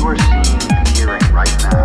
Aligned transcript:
Take 0.00 0.98
your 0.98 1.18
keys. 1.18 1.79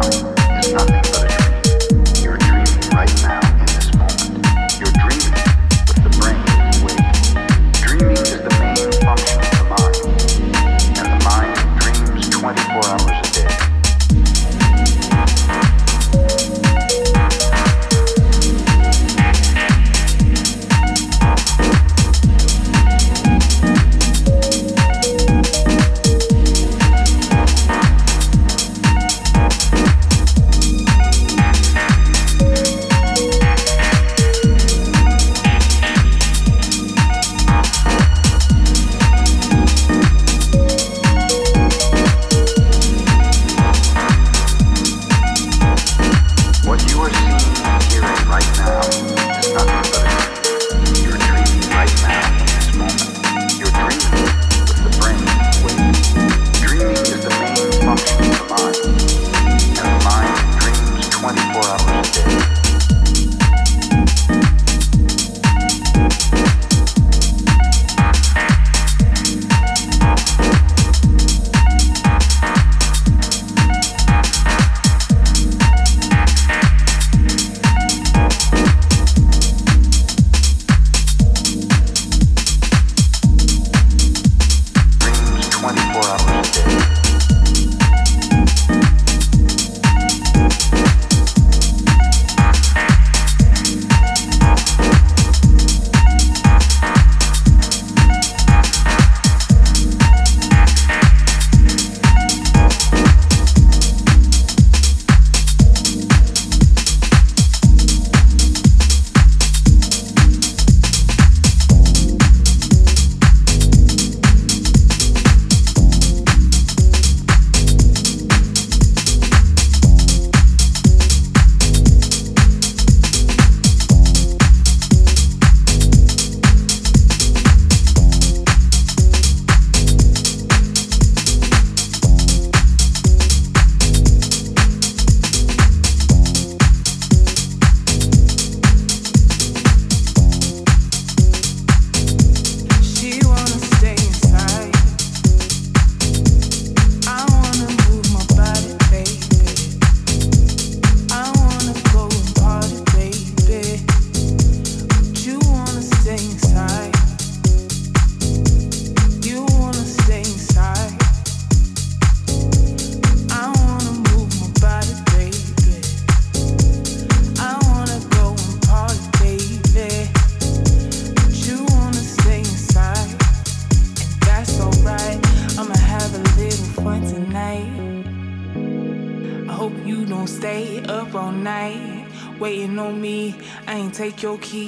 क्योंकि 184.20 184.65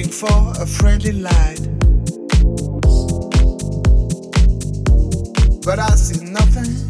looking 0.00 0.12
for 0.12 0.62
a 0.62 0.66
friendly 0.66 1.12
light. 1.12 1.60
But 5.62 5.78
I 5.78 5.94
see 5.94 6.24
nothing. 6.24 6.89